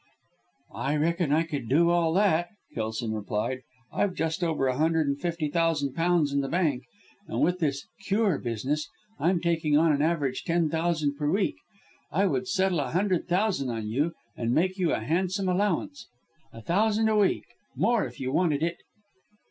"I 0.73 0.95
reckon 0.95 1.31
I 1.31 1.43
could 1.43 1.69
do 1.69 1.91
all 1.91 2.11
that," 2.15 2.49
Kelson 2.73 3.13
replied. 3.13 3.61
"I've 3.93 4.15
just 4.15 4.43
over 4.43 4.65
a 4.65 4.75
hundred 4.75 5.05
and 5.05 5.21
fifty 5.21 5.47
thousand 5.47 5.93
pounds 5.93 6.33
in 6.33 6.41
the 6.41 6.49
bank, 6.49 6.85
and 7.27 7.39
with 7.41 7.59
this 7.59 7.85
'cure' 8.07 8.39
business, 8.39 8.89
I'm 9.19 9.39
taking 9.39 9.77
on 9.77 9.91
an 9.93 10.01
average 10.01 10.43
ten 10.43 10.69
thousand 10.71 11.17
per 11.17 11.29
week. 11.29 11.57
I 12.11 12.25
would 12.25 12.47
settle 12.47 12.79
a 12.79 12.89
hundred 12.89 13.27
thousand 13.27 13.69
on 13.69 13.89
you, 13.89 14.13
and 14.35 14.55
make 14.55 14.79
you 14.79 14.91
a 14.91 15.01
handsome 15.01 15.47
allowance 15.47 16.07
a 16.51 16.63
thousand 16.63 17.07
a 17.07 17.15
week 17.17 17.45
more 17.75 18.03
if 18.03 18.19
you 18.19 18.31
wanted 18.31 18.63
it." 18.63 18.77